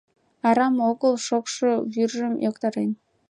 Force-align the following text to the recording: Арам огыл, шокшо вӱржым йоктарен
Арам 0.47 0.75
огыл, 0.89 1.13
шокшо 1.27 1.71
вӱржым 1.93 2.33
йоктарен 2.45 2.91